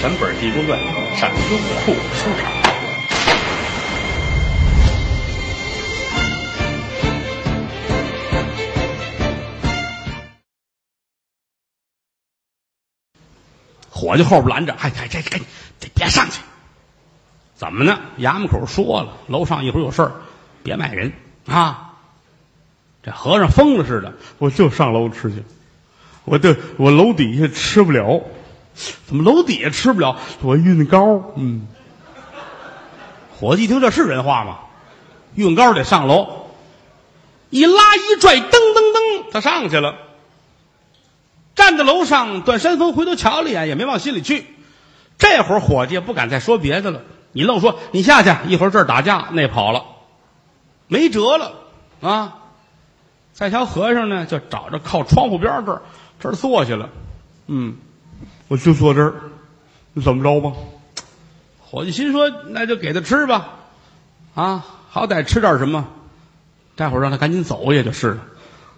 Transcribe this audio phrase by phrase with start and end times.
[0.00, 0.78] 全本《地宫传》
[1.16, 2.52] 上优酷收场。
[13.90, 15.36] 伙计后边拦着，哎哎，这这
[15.80, 16.40] 这别上去！
[17.56, 17.98] 怎么呢？
[18.20, 20.12] 衙门口说了，楼上一会儿有事儿，
[20.62, 21.12] 别卖人
[21.48, 21.94] 啊！
[23.02, 25.42] 这和尚疯了似的，我就上楼吃去。
[26.24, 28.22] 我这我楼底下吃不了，
[29.06, 30.16] 怎么楼底下吃不了？
[30.42, 31.32] 我运高。
[31.36, 31.66] 嗯，
[33.38, 34.58] 伙计一听这是人话吗？
[35.34, 36.48] 运高得上楼，
[37.50, 39.94] 一拉一拽，噔噔噔，他上去了。
[41.54, 44.46] 站在楼上，段山峰回头瞧了一眼，也没往心里去。
[45.18, 47.02] 这会儿伙计不敢再说别的了。
[47.32, 49.84] 你愣说你下去，一会儿这儿打架，那跑了，
[50.86, 51.52] 没辙了
[52.00, 52.34] 啊！
[53.32, 55.82] 再瞧和尚呢，就找着靠窗户边这儿，
[56.18, 56.88] 这儿坐下了。
[57.46, 57.76] 嗯，
[58.48, 59.14] 我就坐这儿，
[59.92, 60.52] 你怎么着吧？
[61.60, 63.56] 伙计心说，那就给他吃吧，
[64.34, 65.88] 啊，好歹吃点什么。
[66.76, 68.24] 待会儿让他赶紧走也就是了。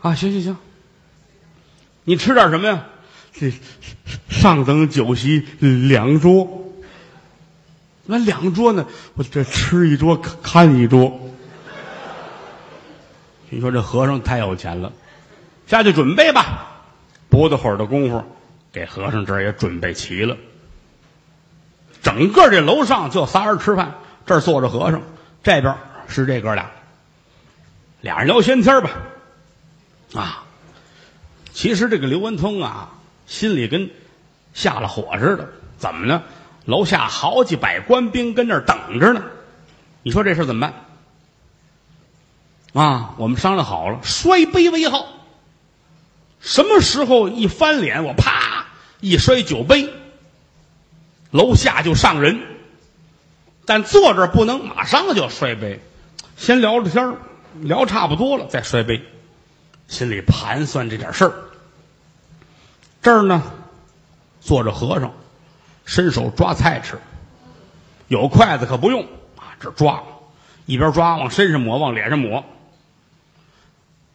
[0.00, 0.56] 啊，行行行，
[2.04, 2.86] 你吃点什么呀？
[3.32, 3.52] 这
[4.28, 6.48] 上等酒席两桌。
[8.06, 8.86] 那两桌呢？
[9.14, 11.20] 我这吃一桌看一桌。
[13.50, 14.92] 你说这和尚太有钱了，
[15.66, 16.66] 下去准备吧。
[17.28, 18.24] 不大会儿的功夫，
[18.72, 20.36] 给和尚这儿也准备齐了。
[22.02, 23.94] 整个这楼上就仨人吃饭，
[24.26, 25.02] 这儿坐着和尚，
[25.42, 25.76] 这边
[26.08, 26.70] 是这哥俩，
[28.00, 28.90] 俩人聊闲天吧。
[30.14, 30.44] 啊，
[31.52, 32.90] 其实这个刘文通啊，
[33.26, 33.90] 心里跟
[34.54, 35.48] 下了火似的。
[35.78, 36.22] 怎么呢？
[36.66, 39.22] 楼下好几百官兵跟那儿等着呢，
[40.02, 40.60] 你说这事怎么
[42.72, 42.84] 办？
[42.84, 45.06] 啊，我们商量好了，摔杯为号。
[46.40, 48.39] 什么时候一翻脸，我啪
[49.00, 49.88] 一摔酒杯，
[51.30, 52.40] 楼下就上人。
[53.66, 55.80] 但坐这不能马上就摔杯，
[56.36, 57.16] 先聊着天
[57.60, 59.02] 聊差不多了再摔杯，
[59.88, 61.34] 心里盘算这点事儿。
[63.02, 63.42] 这儿呢，
[64.40, 65.12] 坐着和尚。
[65.86, 67.00] 伸手抓菜吃，
[68.06, 69.02] 有筷子可不用
[69.36, 69.58] 啊！
[69.58, 70.04] 这抓，
[70.64, 72.44] 一边抓往身上抹，往脸上抹。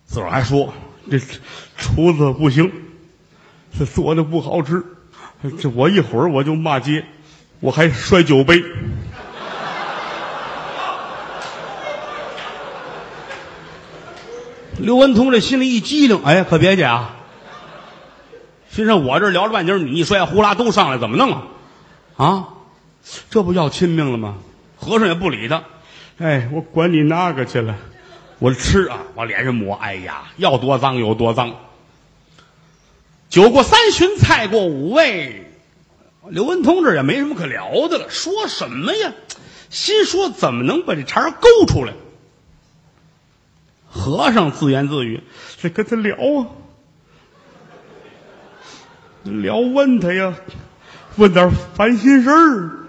[0.05, 0.73] 自个儿还说
[1.11, 1.19] 这
[1.75, 2.71] 厨子不行，
[3.77, 4.83] 这做的不好吃。
[5.59, 7.05] 这我一会儿我就骂街，
[7.59, 8.63] 我还摔酒杯。
[14.77, 17.15] 刘文通这心里一激灵，哎，可别介啊！
[18.69, 21.43] 心说我这聊着半截，你一摔，呼啦都上来，怎么弄啊？
[22.17, 22.47] 啊，
[23.29, 24.35] 这不要亲命了吗？
[24.77, 25.63] 和尚也不理他，
[26.17, 27.75] 哎，我管你那个去了，
[28.39, 31.55] 我吃啊，往脸上抹，哎呀，要多脏有多脏。
[33.35, 35.51] 酒过三巡，菜过五味，
[36.29, 39.11] 刘文通这也没什么可聊的了，说什么呀？
[39.69, 41.91] 心说怎么能把这茬勾出来？
[43.89, 45.21] 和尚自言自语
[45.61, 46.47] ：“这跟他聊啊，
[49.23, 50.33] 聊问他呀。”
[51.17, 52.87] 问点烦心事儿，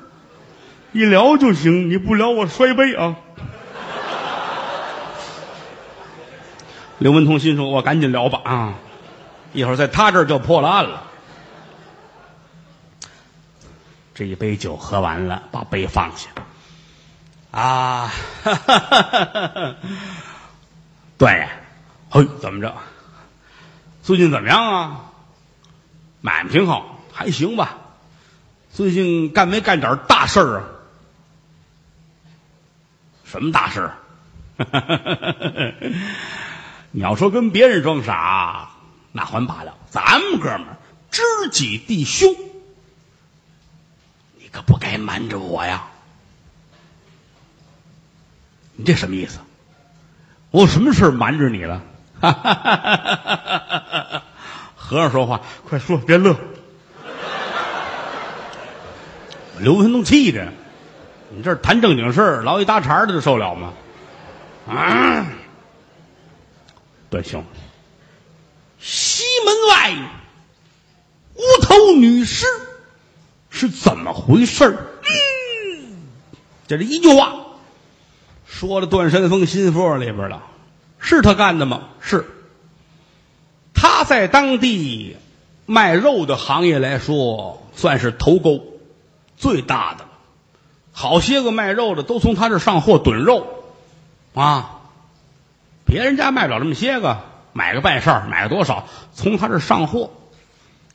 [0.92, 1.90] 一聊就行。
[1.90, 3.16] 你不聊，我摔杯啊！
[6.98, 8.74] 刘文通心说：“我赶紧聊吧啊，
[9.56, 11.02] 一会儿在他这儿就破了案了。”
[14.14, 16.28] 这一杯酒喝完了，把杯放下。
[17.50, 18.12] 啊，
[21.18, 21.48] 对，
[22.10, 22.74] 嘿，怎么着？
[24.02, 25.00] 最近怎么样啊？
[26.20, 27.78] 买卖挺好，还行吧。
[28.72, 30.64] 最近干没干点大事儿啊？
[33.24, 33.90] 什么大事？
[36.90, 38.70] 你要说跟别人装傻，
[39.16, 39.74] 那还罢了。
[39.90, 40.76] 咱们哥们儿
[41.10, 42.36] 知己弟兄，
[44.38, 45.86] 你可不该瞒着我呀！
[48.74, 49.38] 你这什么意思？
[50.50, 51.80] 我有什么事瞒着你了？
[54.76, 56.36] 和尚说话，快说，别乐。
[59.58, 60.52] 刘文东气的，
[61.30, 63.72] 你这谈正经事儿，老一搭茬的就受了吗？
[64.68, 65.26] 啊！
[67.08, 67.42] 段兄，
[68.78, 69.96] 西门外
[71.34, 72.46] 无头女尸
[73.50, 76.02] 是怎么回事嗯，
[76.66, 77.34] 就这一句话，
[78.46, 80.42] 说了段山峰心腹里边了。
[80.98, 81.88] 是他干的吗？
[82.00, 82.26] 是。
[83.74, 85.16] 他在当地
[85.66, 88.62] 卖肉的行业来说，算是头钩。
[89.36, 90.06] 最大的，
[90.92, 93.46] 好些个卖肉的都从他这上货囤肉，
[94.32, 94.80] 啊，
[95.84, 97.22] 别人家卖不了这么些个，
[97.56, 100.10] 买个半扇买个多少，从他这上货，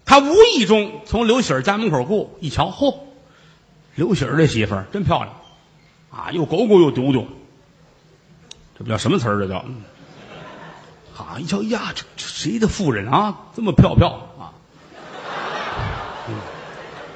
[0.06, 2.96] 他无意中从刘喜儿家门口过，一瞧，嚯，
[3.96, 5.34] 刘喜儿这媳妇儿真漂亮
[6.12, 7.26] 啊，又狗狗又丢丢，
[8.78, 9.40] 这不叫什么词儿？
[9.40, 9.66] 这叫
[11.18, 11.40] 啊！
[11.40, 13.36] 一瞧呀，这这谁的夫人啊？
[13.56, 14.54] 这么漂漂啊！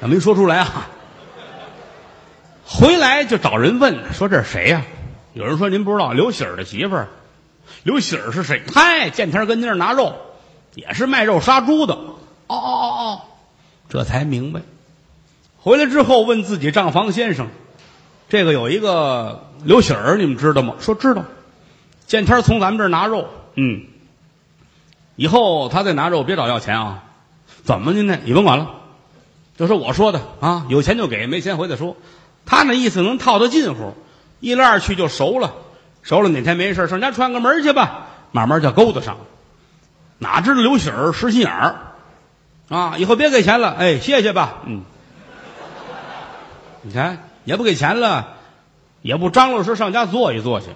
[0.02, 0.88] 嗯，没说出来啊。
[2.66, 4.84] 回来就找人问，说这是谁呀、
[5.34, 7.10] 有人说您不知道，刘喜儿的媳妇儿。
[7.86, 8.64] 刘喜儿是谁？
[8.74, 10.16] 嗨，见天跟那儿拿肉，
[10.74, 11.94] 也是卖肉杀猪的。
[11.94, 12.16] 哦
[12.48, 13.22] 哦哦哦，
[13.90, 14.62] 这才明白。
[15.60, 17.48] 回来之后问自己账房先生，
[18.28, 20.74] 这个有一个刘喜儿，你们知道吗？
[20.80, 21.26] 说知道。
[22.08, 23.84] 见天从咱们这儿拿肉，嗯。
[25.16, 27.04] 以后他再拿肉，别找要钱啊。
[27.64, 28.18] 怎么您呢？
[28.26, 28.72] 你甭管了，
[29.58, 31.96] 就是我说的啊，有钱就给，没钱回再说。
[32.48, 33.94] 他那意思能套得近乎，
[34.40, 35.54] 一来二去就熟了。
[36.06, 39.22] 熟了哪天没事上家串个门去吧，慢慢就勾搭上了。
[40.19, 41.75] 哪知道刘喜儿实心眼儿
[42.69, 44.84] 啊，以后别给钱了，哎，谢谢吧，嗯。
[46.84, 48.36] 你看也不给钱了，
[49.02, 50.68] 也不张罗说上家坐一坐去。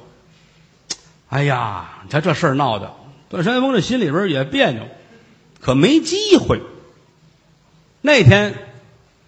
[1.29, 2.91] 哎呀，你看这事儿闹的，
[3.29, 4.87] 段山峰这心里边也别扭，
[5.61, 6.59] 可没机会。
[8.01, 8.55] 那天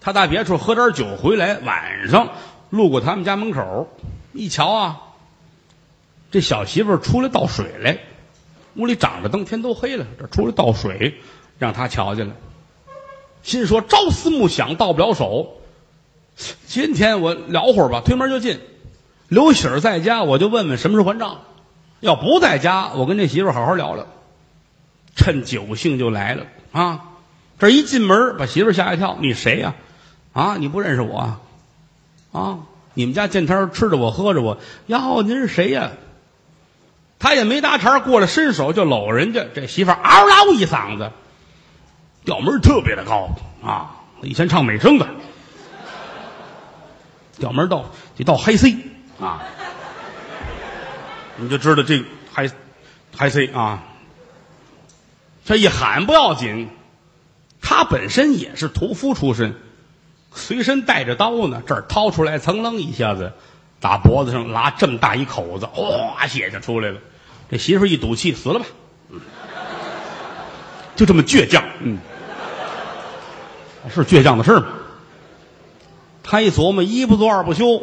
[0.00, 2.28] 他到别处喝点酒回来，晚上
[2.70, 3.88] 路过他们家门口，
[4.32, 5.00] 一瞧啊。
[6.32, 7.98] 这小媳妇出来倒水来，
[8.74, 11.20] 屋里长着灯，天都黑了，这出来倒水，
[11.58, 12.34] 让他瞧见了，
[13.42, 15.58] 心说朝思暮想，到不了手。
[16.66, 18.58] 今天我聊会儿吧，推门就进。
[19.28, 21.42] 刘喜儿在家，我就问问什么时候还账。
[22.00, 24.06] 要不在家，我跟这媳妇好好聊聊。
[25.14, 27.10] 趁酒兴就来了啊！
[27.58, 29.18] 这一进门，把媳妇吓一跳。
[29.20, 29.74] 你谁呀、
[30.32, 30.56] 啊？
[30.58, 31.40] 你不认识我啊？
[32.32, 32.58] 啊！
[32.94, 35.92] 你们家见天吃着我喝着我，哟，您是谁呀、
[37.22, 39.46] 他也没搭茬，过来伸手就搂人家。
[39.54, 41.12] 这媳妇嗷嗷一嗓子，
[42.24, 43.30] 调门特别的高
[43.64, 44.02] 啊！
[44.22, 45.06] 以前唱美声的，
[47.38, 47.84] 调门到
[48.16, 48.76] 得到嗨 C
[49.20, 49.40] 啊，
[51.36, 52.50] 你就知道这嗨
[53.16, 53.84] 嗨 C 啊。
[55.44, 56.70] 这一喊不要紧，
[57.60, 59.54] 他本身也是屠夫出身，
[60.34, 63.32] 随身带着刀呢，这儿掏出来，噌楞一下子
[63.80, 67.00] 打脖子上拉这么大一口子，哗，血就出来了。
[67.52, 68.64] 这媳妇儿一赌气，死了吧，
[69.10, 69.20] 嗯
[70.96, 71.98] 就这么倔强，嗯，
[73.90, 74.66] 是倔强的事吗？
[76.22, 77.82] 他一琢磨，一不做二不休，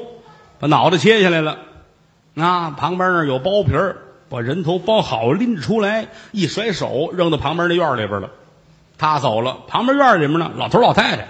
[0.59, 1.59] 把脑袋切下来了。
[2.35, 8.31] 啊，旁边那儿有包皮儿，把人头包好，拎出来，一甩手扔到旁边那院里边了。
[8.97, 11.27] 他走了，旁边院里面呢，老头老太太，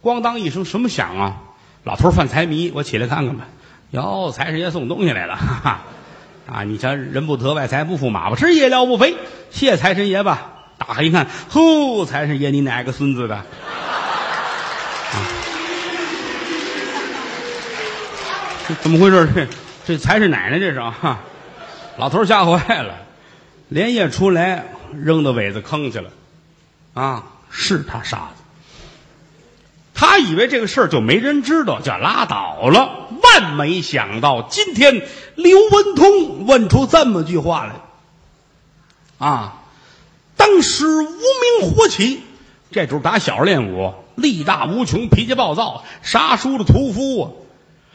[0.00, 1.38] 咣当一声，什么响啊？
[1.82, 3.48] 老头犯财迷，我起来看看吧。
[3.90, 5.80] 哟，财神爷送东西来了，哈哈！
[6.52, 9.14] 啊，你瞧，人不得外财不富，马不吃夜料不肥，
[9.50, 10.52] 谢财神爷吧。
[10.78, 13.40] 打开一看，呼，财神爷，你哪个孙子的？
[18.82, 19.28] 怎么回事？
[19.34, 19.46] 这
[19.86, 21.20] 这财神奶奶这是啊！
[21.96, 22.94] 老头吓坏了，
[23.68, 26.10] 连夜出来扔到苇子坑去了。
[26.94, 28.34] 啊，是他杀的。
[29.94, 32.99] 他以为这个事儿就没人知道，就拉倒了。
[33.30, 35.06] 万没想到，今天
[35.36, 37.74] 刘文通问出这么句话来。
[39.18, 39.54] 啊，
[40.36, 41.04] 当时无
[41.60, 42.22] 名火起，
[42.72, 47.30] 这主打小练武，力大无穷，脾气暴躁，杀书的屠夫啊，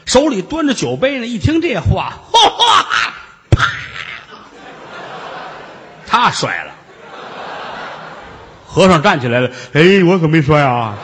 [0.06, 1.26] 手里端着酒杯呢。
[1.26, 2.86] 一听这话，哗，
[3.50, 3.68] 啪，
[6.08, 6.72] 他摔了。
[8.68, 10.96] 和尚站起来了，哎，我可没摔啊！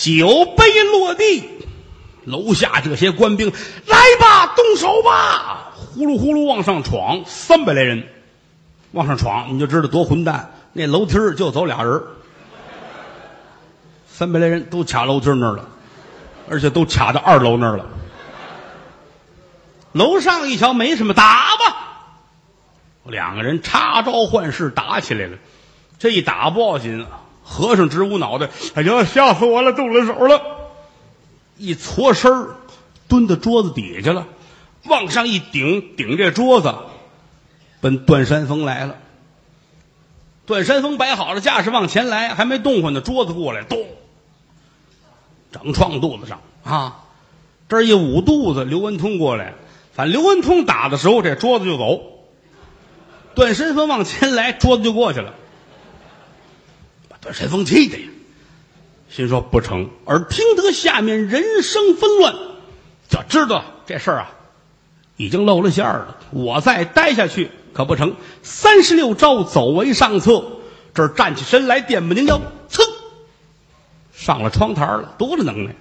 [0.00, 1.46] 酒杯落地，
[2.24, 3.52] 楼下这些官兵
[3.86, 8.08] 来吧，动手吧，呼噜呼噜往上闯，三百来人
[8.92, 10.54] 往上闯，你就知道多混蛋。
[10.72, 12.02] 那楼梯就走俩人，
[14.08, 15.68] 三百来人都卡楼梯那儿了，
[16.48, 17.84] 而且都卡到二楼那儿了。
[19.92, 21.76] 楼上一瞧没什么，打吧。
[23.04, 25.36] 两个人插招换式打起来了，
[25.98, 27.06] 这一打不要紧，
[27.50, 30.40] 和尚直捂脑袋，哎呀，吓死我了，动了手了！
[31.58, 32.54] 一搓身儿
[33.08, 34.28] 蹲到桌子底下了，
[34.84, 36.72] 往上一顶，顶这桌子，
[37.80, 38.94] 奔段山峰来了。
[40.46, 43.84] 段山峰摆好了架势往前来，还没动换呢，桌子过来，咚，
[45.50, 47.04] 整撞肚子上啊！
[47.68, 49.54] 这一捂肚子，刘文通过来，
[49.92, 52.00] 反正刘文通打的时候，这桌子就走。
[53.34, 55.34] 段山峰往前来，桌子就过去了，
[57.20, 58.08] 把段山峰气的呀，
[59.10, 59.90] 心说不成。
[60.06, 62.34] 而听得下面人声纷乱，
[63.08, 64.30] 就知道这事儿啊，
[65.16, 66.16] 已经露了馅儿了。
[66.30, 68.16] 我再待下去可不成。
[68.42, 70.44] 三十六招走为上策，
[70.94, 72.82] 这儿站起身来，电不拧腰，噌，
[74.14, 75.74] 上了窗台了，多了能耐！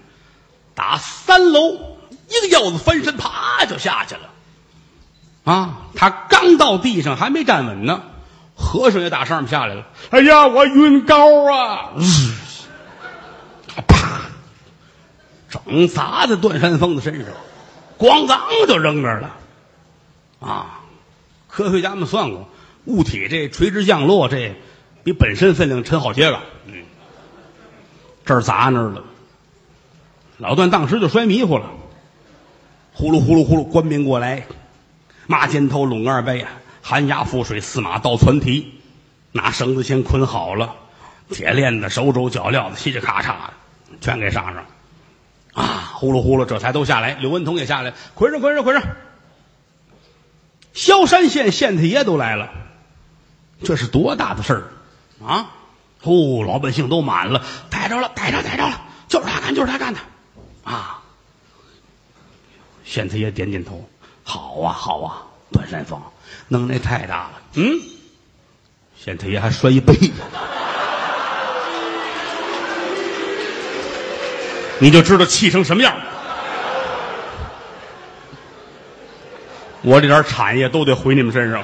[0.75, 1.73] 打三楼
[2.29, 4.29] 一个腰子翻身，啪就下去了。
[5.45, 8.03] 啊，他刚到地上，还没站稳呢，
[8.59, 9.87] 和尚也打上面下来了。
[10.09, 11.91] 哎呀，我晕高啊！
[13.87, 14.21] 啪，
[15.49, 17.27] 整砸在段山峰的身上，
[17.97, 19.35] 咣当就扔那儿了。
[20.41, 20.81] 啊，
[21.47, 22.49] 科学家们算过，
[22.85, 24.55] 物体这垂直降落，这
[25.03, 26.39] 比本身分量沉好些个。
[26.65, 26.83] 嗯，
[28.25, 29.03] 这儿砸那儿了。
[30.37, 31.69] 老段当时就摔迷糊了，
[32.93, 34.45] 呼噜呼噜呼噜，官兵过来，
[35.27, 36.51] 马肩头拢二背啊，
[36.81, 38.79] 寒鸦覆水，四马倒窜蹄，
[39.31, 40.75] 拿绳子先捆好了，
[41.29, 43.53] 铁链子、手肘、脚镣子，嘁哧咔嚓的，
[44.01, 44.65] 全给上上。
[45.53, 47.13] 啊，呼噜呼噜，这才都下来。
[47.15, 48.83] 刘文通也下来，捆上，捆上，捆上。
[50.73, 52.49] 萧山县县太爷都来了，
[53.63, 55.51] 这是多大的事儿啊！
[56.03, 59.99] 哦，老百姓都满了，逮着了，逮着，逮着了，就是他干，就是他干的。
[60.63, 61.01] 啊！
[62.85, 63.89] 县太爷点点头，
[64.23, 66.01] 好啊，好啊，段山峰
[66.47, 67.31] 能耐太大了。
[67.53, 67.79] 嗯，
[68.97, 69.93] 县太爷还摔一杯，
[74.79, 75.95] 你就知道气成什么样。
[79.81, 81.63] 我这点产业都得回你们身上，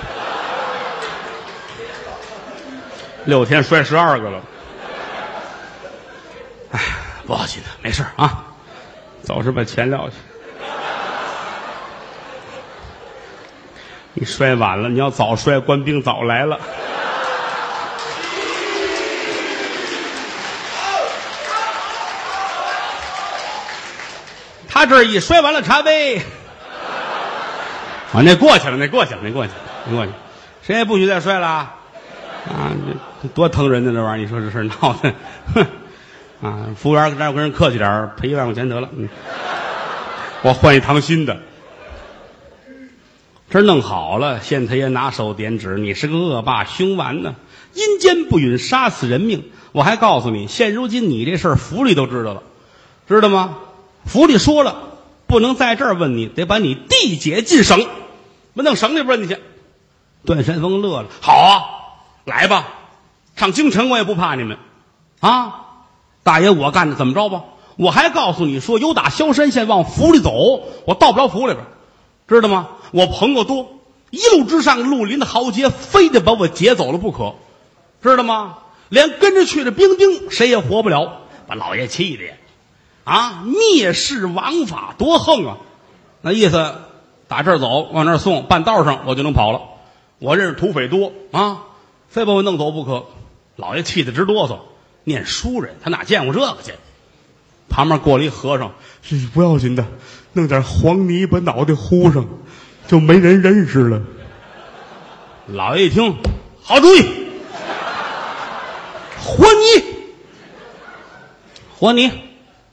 [3.25, 4.41] 六天摔十二个了。
[6.71, 6.79] 哎，
[7.25, 8.45] 不要紧的，没事啊。
[9.21, 10.15] 早是把钱撂下。
[14.17, 16.57] 你摔晚了，你要早摔，官兵早来了。
[24.69, 26.17] 他这一摔完了茶杯，
[28.13, 30.11] 啊，那过去了，那过去了，那过去了，那过去，
[30.61, 31.73] 谁也不许再摔了啊！
[33.21, 35.13] 这多疼人的，这玩意儿，你说这事闹的，
[35.53, 35.65] 哼。
[36.41, 38.87] 啊，服务员搁那跟人客气点赔一万块钱得了。
[38.95, 39.09] 嗯，
[40.41, 41.37] 我换一堂新的。
[43.55, 47.35] 这弄好了，县太爷拿手点指：“你是个恶霸凶顽呢，
[47.73, 49.45] 阴间不允杀死人命。
[49.71, 52.43] 我还告诉你，现如今你这事儿府里都知道了，
[53.07, 53.59] 知道吗？
[54.03, 54.75] 府里说了，
[55.25, 57.87] 不能在这儿问你，得把你递解进省，
[58.55, 59.37] 我弄省里边问去。”
[60.25, 61.63] 段山峰乐了：“好啊，
[62.25, 62.67] 来吧，
[63.37, 64.57] 上京城我也不怕你们，
[65.21, 65.61] 啊。”
[66.23, 67.43] 大爷，我干的怎么着吧？
[67.77, 70.33] 我还告诉你说，有打萧山县往府里走，
[70.85, 71.65] 我到不了府里边，
[72.27, 72.69] 知道吗？
[72.91, 73.79] 我朋友多，
[74.09, 77.35] 一路之上绿林的豪杰，非得把我劫走了不可，
[78.01, 78.57] 知道吗？
[78.89, 82.23] 连跟着去的兵丁谁也活不了，把老爷气的，
[83.03, 85.57] 啊，蔑视王法，多横啊！
[86.21, 86.75] 那意思，
[87.27, 89.61] 打这儿走往那儿送，半道上我就能跑了。
[90.19, 91.63] 我认识土匪多啊，
[92.09, 93.05] 非把我弄走不可。
[93.55, 94.59] 老爷气得直哆嗦。
[95.03, 96.73] 念书人，他哪见过这个去？
[97.69, 99.85] 旁边过了一和尚，是不要紧的，
[100.35, 102.25] 弄点黄泥把脑袋糊上，
[102.87, 104.01] 就没人认识了。
[105.47, 106.17] 老爷一听，
[106.61, 107.01] 好主意，
[109.17, 109.83] 和泥，
[111.79, 112.11] 和泥，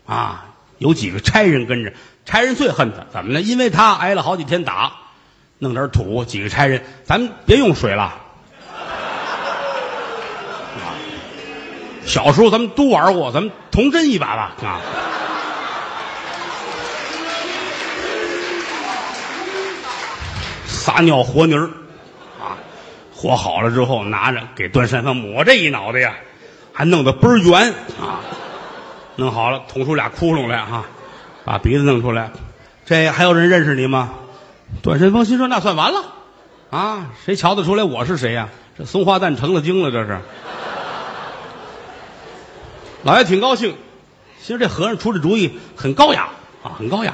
[0.07, 0.49] 啊！
[0.79, 1.93] 有几个差人跟着，
[2.25, 3.41] 差人最恨他，怎么呢？
[3.41, 4.93] 因为他挨了好几天打，
[5.61, 8.19] 弄点土，几个差人，咱们别用水了。
[12.05, 14.81] 小时候咱们都玩过，咱们童真一把吧啊！
[20.83, 21.71] 撒尿和泥儿
[22.41, 22.59] 啊，
[23.15, 26.17] 和好了之后拿着给段山峰抹这一脑袋呀，
[26.73, 28.19] 还弄得倍儿圆啊！
[29.15, 30.85] 弄好了捅出俩窟窿来哈，
[31.45, 32.33] 把鼻子弄出来，
[32.85, 34.11] 这还有人认识你吗？
[34.83, 36.03] 段山峰心说那算完了
[36.71, 37.07] 啊！
[37.25, 38.49] 谁瞧得出来我是谁呀？
[38.77, 40.19] 这松花蛋成了精了，这是。
[43.05, 43.77] 老爷挺高兴，
[44.43, 46.29] 其实这和尚出的主意很高雅
[46.65, 47.13] 啊，很高雅。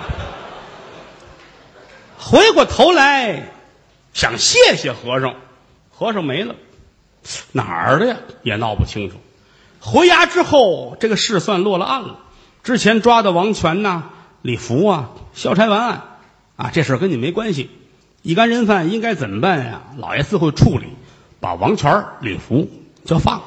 [2.21, 3.53] 回过头来
[4.19, 5.37] 想谢谢和尚，
[5.93, 6.57] 和尚没了，
[7.53, 8.17] 哪儿的呀？
[8.43, 9.19] 也闹不清楚。
[9.79, 12.19] 回衙之后，这个事算落了案了。
[12.65, 14.11] 之前抓的王权呐、
[14.43, 16.03] 李福啊，消差完案
[16.57, 17.71] 啊，这事跟你没关系。
[18.23, 19.83] 一干人犯应该怎么办呀？
[19.99, 20.89] 老爷自会处理，
[21.39, 22.69] 把王权、李福
[23.05, 23.45] 就放了。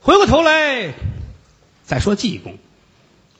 [0.00, 0.92] 回过头来，
[1.84, 2.58] 再说济公，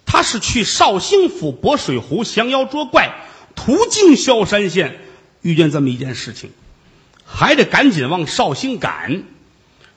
[0.07, 3.13] 他是去绍兴府博水湖降妖捉怪，
[3.57, 5.01] 途经萧山县，
[5.49, 6.51] 遇见这么一件事情，
[7.25, 9.23] 还得赶紧往绍兴赶。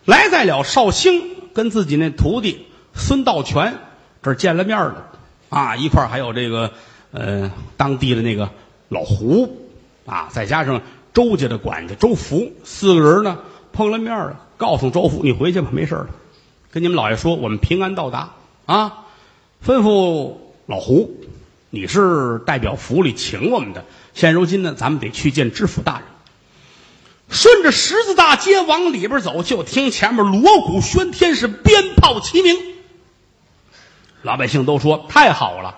[0.06, 3.76] 来在了绍兴，跟自己那徒弟孙道全
[4.24, 5.12] 这儿见了面了，
[5.50, 6.72] 啊，一块儿还有这个
[7.12, 8.50] 呃当地的那个
[8.88, 9.68] 老胡
[10.06, 10.82] 啊，再加上
[11.14, 13.40] 周家的管家周福，四个人呢
[13.74, 16.08] 碰了面了，告诉周福，你回去吧，没事了。
[16.72, 18.32] 跟你们老爷说，我们平安到达
[18.66, 19.06] 啊！
[19.66, 21.14] 吩咐老胡，
[21.72, 23.86] 你是代表府里请我们的。
[24.14, 26.04] 现如今呢，咱们得去见知府大人。
[27.30, 32.58] 顺着十字大街往里边走，就听前面锣鼓喧天，是鞭炮齐鸣。
[34.22, 35.78] 老百姓都说太好了，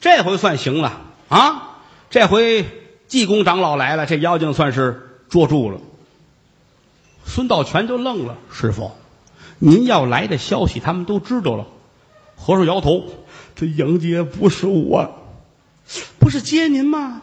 [0.00, 1.78] 这回算行了啊！
[2.10, 2.66] 这回
[3.06, 5.78] 济公长老来了，这妖精算是捉住了。
[7.24, 8.90] 孙道全就愣了，师傅，
[9.60, 11.66] 您要来的消息他们都知道了。
[12.34, 13.04] 和尚摇头，
[13.54, 15.27] 这迎接不是我，
[16.18, 17.22] 不是接您吗？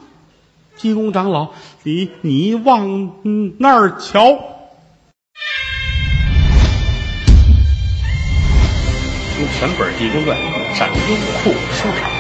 [0.78, 3.12] 济公长老，你你往
[3.60, 4.24] 那儿瞧。
[9.38, 10.38] 用全本《济公传》
[10.78, 10.94] 上优
[11.44, 12.15] 酷收看。